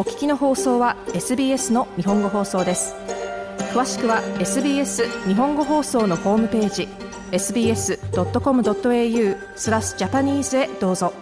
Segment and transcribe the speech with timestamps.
[0.00, 2.94] お聞きの放送は SBS の日本語放送です。
[3.74, 6.88] 詳しくは SBS 日本語放送のホームページ
[7.32, 7.98] sbs.com.au
[9.56, 11.12] スラスジャパニーズへどうぞ。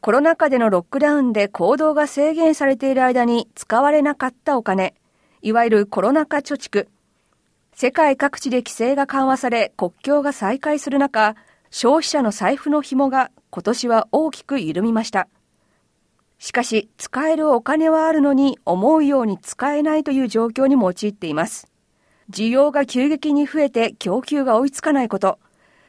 [0.00, 4.96] コロナ禍でのロックダウンで行動が制限されている間に使われなかったお金
[5.42, 6.88] いわゆるコロナ禍貯蓄。
[7.74, 11.36] 世界各地で規制が緩和され国境が再開する中
[11.70, 15.28] 消費者の財布の紐が今年は大きく緩みました。
[16.38, 21.68] しかし使えるお金はあるのに思うように使えないという状況に陥っています。
[22.30, 25.38] 需要が急激に増えて供給が追いつかないこと。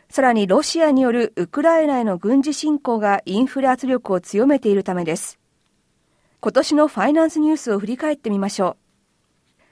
[0.09, 5.37] さらにロシアによるウクライナへの軍事侵攻がインフレ圧力を強めているためです。
[6.39, 8.77] 今年のファイナンスニュースを振り返ってみましょう。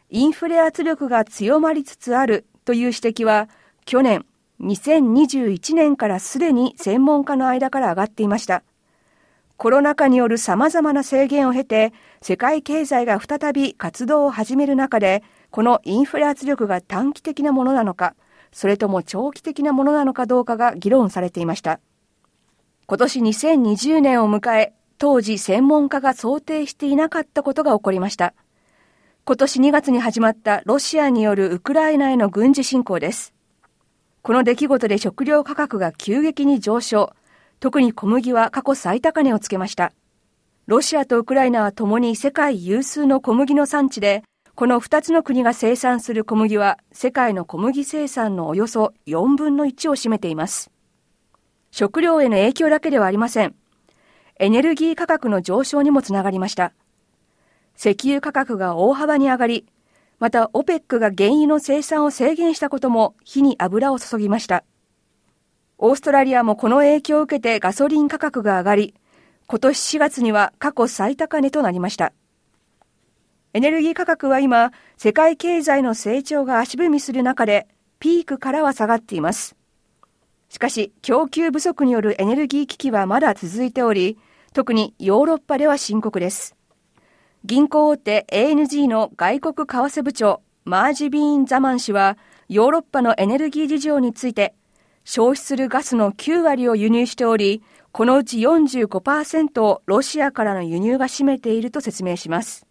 [0.09, 3.49] インフレ圧力が強まりつつあるという指摘は
[3.85, 4.25] 去年
[4.61, 8.63] 2021年からすでに専門家の間から上がっていました。
[9.57, 18.15] コロナ禍による様々な制限を経て、世界経済が再び活動を始める中で、このインフレ圧力が短期的なものなのか、
[18.51, 21.79] それとも長期的なものなのかどうかが議論されていました。
[22.87, 28.33] 今年2020年を迎え、当時専門家が想定していなかったことが起こりました。
[29.23, 33.33] 今年2月に始まったロシアによるウクライナへの軍事侵攻です。
[34.21, 37.13] この出来事で食料価格が急激に上昇、
[37.59, 39.93] 特に小麦は過去最高値をつけました。
[40.67, 44.23] ロシアとウクライナは共に世界有数の小麦の産地で、
[44.55, 50.71] この2つの国が生産する小麦は世界の小麦生産のおよそ4分の1を占めています。
[51.71, 53.53] 食料への影響だけではありません。
[54.39, 56.73] エネルギー価格の上昇にもつながりました。
[57.77, 59.65] 石油価格が大幅に上がり、
[60.19, 64.63] また OPEC が原油の生産を制限したことも火に油を注ぎました。
[65.77, 68.93] オーストラリアもこの影響を受けてガソリン価格が上がり、
[69.47, 72.13] 今年4月には過去最高値となりました。
[73.53, 77.67] エネルギー価格は今、世界経済の成長が足踏みする中で、
[77.99, 79.55] ピークからは下がっています。
[80.49, 84.17] しかし、供給不足によるエネルギー危機はまだ続いており、
[84.53, 86.55] 特にヨーロッパでは深刻です。
[87.45, 92.17] 銀行大手 ANG の外国為替部長マージビーン・ザマン氏は
[92.49, 94.55] ヨーロッパのエネルギー事情について
[95.05, 102.67] 消費するガスの9割を輸入しておりこのうち45%をロシアからの輸入が占めていると説明します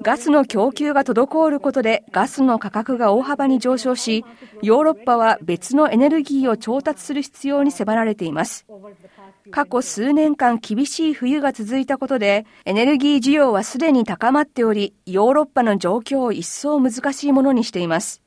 [0.00, 4.24] ガスの供給が滞ることでガスの価格が大幅に上昇し、
[4.62, 8.66] ヨーロッパは別のエネルギーを調達する必要に迫られています。
[9.50, 18.22] 過去数年間厳しい冬が続いたことで、エネルギー需要はすでに高まっており、ヨーロッパの状況を一層難しいものにしています。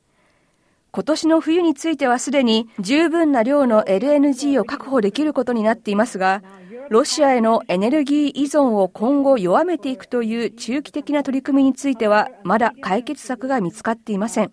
[0.94, 6.44] 今年の冬についてはすでに十分な量の LNG を確保できることになっていますが、
[6.90, 14.52] ロシアへのエネルギー依存を今後弱めていくという中期的な取り組みについては、まだ解決策が見つかっていません。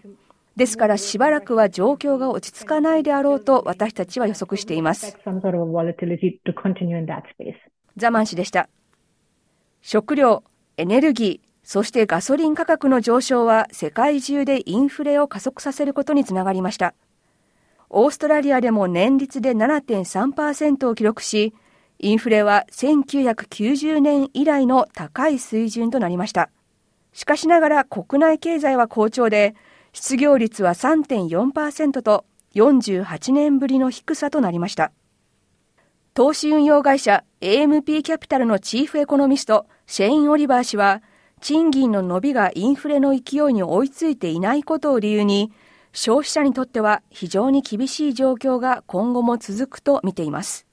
[0.54, 5.16] ですからしばらくは状況が落ち着かないであろうと私たちは予測しています。
[7.96, 8.68] ザマン氏でした。
[9.82, 10.44] 食料、
[10.76, 16.94] エネルギー、そしてガソリン価格の上昇は世界中でインフレを加速させることにつながりました。
[17.90, 21.52] オーストラリアでも年率で7.3%を記録し、
[21.98, 26.48] インフレは1990年以来の高い水準となりました。
[27.12, 29.54] しかしながら国内経済は好調で、
[29.92, 32.24] 失業率は3.4%と
[32.54, 34.90] 48年ぶりの低さとなりました。
[36.14, 41.02] 投資運用会社 AMP キャピタルのチーフエコノミストシェイン・オリバー氏は、
[41.40, 45.52] 賃金の伸びがインフレの勢いに追いついていないことを理由に、
[45.92, 50.66] 消費者にとっては非常に厳しい状況が今後も続くと見ています。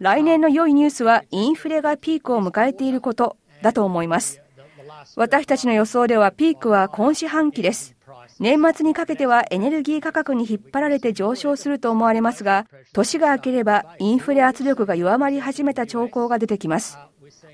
[0.00, 4.42] 来年の良いニュースはインフレがピークを迎えていることだと思います。
[5.16, 7.93] 私たちの予想ではピークは今四半期です。
[8.38, 16.98] 年末にかけてはエネルギー価格に引っ張られて上昇すると思われますが、年が明ければインフレ圧力が弱まり始めた兆候が出てきます。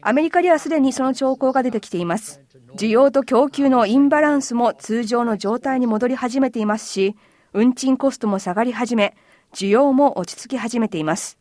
[0.02, 2.40] アメリカではすでにその兆候が出てきています。
[2.76, 7.16] 需要と供給のインバランスも通常の状態に戻り始めていますし、
[7.52, 9.16] 運賃コストも下がり始め、
[9.52, 11.38] 需要も落ち着き始めています。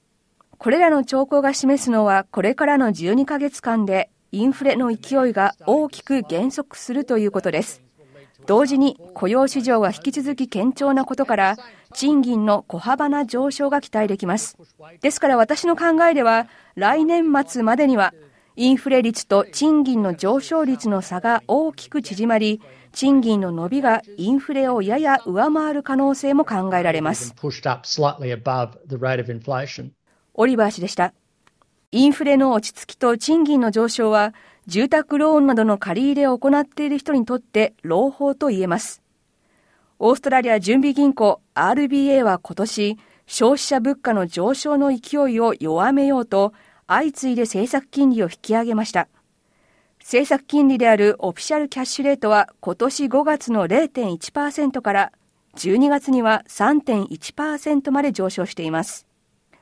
[0.57, 7.81] これらの兆候が示すのは、これからの12ヶ月間でインフレの勢いが大きく減速するということです。
[8.45, 11.57] 同時に雇用市場が引き続き堅調なことから、
[11.93, 14.57] 賃金の小幅な上昇が期待できます。
[15.01, 18.13] ですから私の考えでは、来年末までには、
[18.55, 27.33] インフレ率と賃金の上昇率の差が大きく縮まり、賃金の伸びがインフレをやや上回る可能性も考えられます。
[30.33, 31.13] オリバー氏でした。
[31.91, 34.33] インフレの落ち着きと賃金の上昇は、
[34.69, 39.01] 住宅ローンなどの借り入れを行っている人にとって朗報と言えます。
[39.97, 46.53] オーストラリア準備銀行 RBA は今年、消費者物価の上昇の勢いを弱めようと、
[46.87, 49.07] 相次いで政策金利を引き上げました。
[50.01, 55.11] 政策金利であるオフィシャルキャッシュレートは今年5月の0.1%から
[55.55, 59.08] 12月には3.1%まで上昇しています。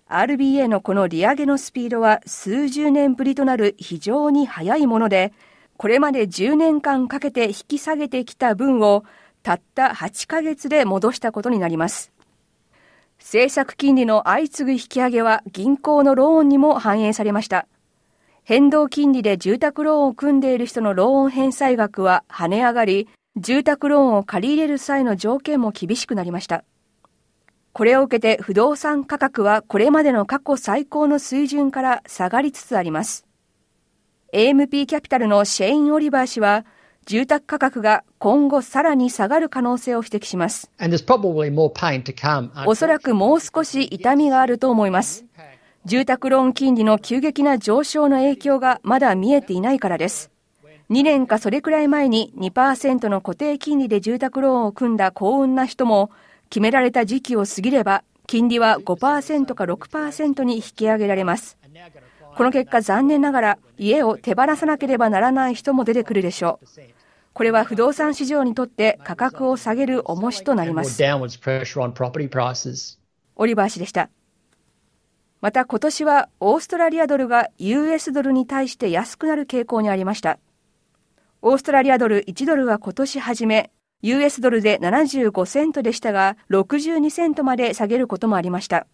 [0.09, 5.33] RBA のこの利上げのスピードは数十年ぶりとなる非常に速いもので、
[5.75, 9.04] これまで10年間かけて引き下げてきた分を
[9.44, 12.13] たった8ヶ月で戻したことになります。
[13.19, 17.68] 政策金利の相次ぐ引き上げは銀行のローンにも反映されました。
[18.44, 26.63] 変動金利で住宅ローンを組んでいる人のローン返済額は跳ね上がり、住宅ローンを借り入れる際の条件も厳しくなりました。
[27.77, 33.27] これを受けて不動産価格はこれまでの過去最高の水準から下がりつつあります。
[34.33, 36.65] AMP キャピタルのシェイン・オリバー氏は、
[37.06, 40.71] 住宅価格が今後さらに下がる可能性を指摘します。
[42.65, 45.25] おそらくもう少し痛みがあると思います。
[45.85, 50.31] 住宅ローン金利の急激な上昇の影響がまだ見えていないからです。
[50.89, 56.09] 2年かそれくらい前に2%の固定金利で住宅ローンを組んだ幸運な人も、
[56.50, 61.58] 決められた時期を過ぎれば、金利は5%か6%に引き上げられます。
[62.36, 66.68] この結果残念ながら家を手放さなければならない人も出てくるでしょう。
[67.34, 71.02] これは不動産市場にとって価格を下げる重しとなります。
[73.36, 74.10] オリバー氏でした。
[75.40, 80.40] また今年はオーストラリアドルが US ドルに対して安くなる傾向にありました。
[81.44, 83.72] オーストラリアドル1ドルは今年初め、
[84.04, 88.86] US ドルで75セントでしたが、62セントまで下げることもありました。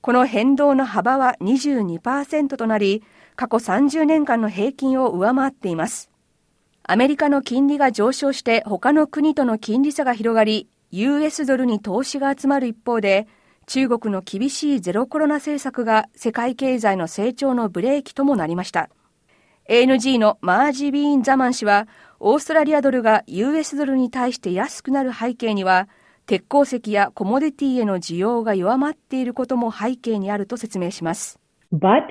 [0.00, 3.04] この変動の幅は22%となり、
[3.36, 6.10] 過去30年間の平均を上回っています。
[6.82, 13.28] アメリカの金利が上昇して他の国との金利差が広がり、US ドルに投資が集まる一方で、
[13.66, 18.90] 中国の厳しいゼロコロナ政策が世界経済の成長のブレーキともなりました。
[19.68, 21.86] ANG のマージ・ビーン・ザマン氏は、
[22.22, 25.88] オーストラリアドルが US ドルに対して安くなる背景には、
[26.26, 31.40] 鉄鉱石やコモディティへの需要が弱まっていることも背景にあると説明します。
[31.72, 32.02] But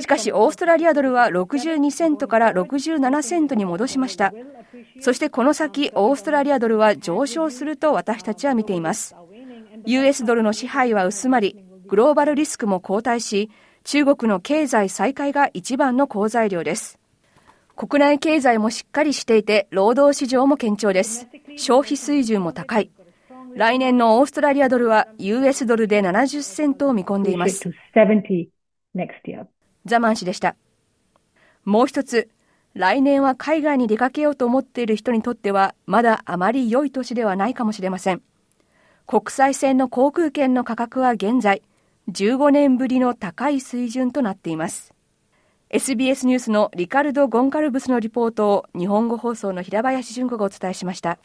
[0.00, 4.32] しかし、オーストラリアドルは62セントから67セントに戻しました。
[5.00, 9.14] そしてこの先、オーストラリアドルは上昇すると私たちは見ています。
[9.84, 13.50] US ドルの支配は薄まり、グローバルリスクも後退し、
[13.84, 16.98] 中国の経済再開が一番の好材料です。
[17.76, 21.26] 国内経済もしっかりしていて、労働市場も堅調です。
[21.56, 22.90] 消費水準も高い。
[23.54, 27.70] 来年のオーストラリアドルは US ドルで70セントを見込んでいます。
[29.86, 30.56] ザマン氏でした。
[31.64, 32.28] もう一つ、
[32.74, 38.22] 来年は海外に出かけようと思っている人にとっては、まだあまり良い年ではないかもしれません。
[39.06, 41.62] 国際線の航空券の価格は現在、
[42.10, 44.93] 15年ぶりの高い水準となっています。
[45.74, 51.18] SBS ニュースのリカルド・ゴンカルブスのリポートを日本語放送の平林純子がお伝えしました。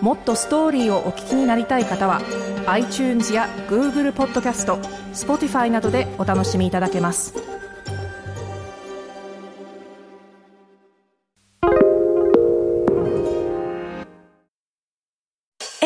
[0.00, 2.22] もっとストーリーをお聞きになりたい方は
[2.68, 4.76] iTunes や Google ポッドキャスト
[5.12, 7.59] Spotify などでお楽しみいただけます